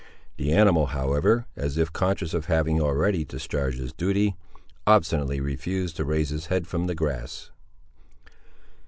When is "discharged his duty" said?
3.23-4.35